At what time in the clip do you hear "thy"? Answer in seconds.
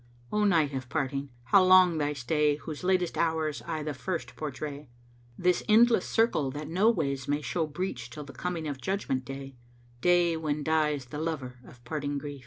1.99-2.13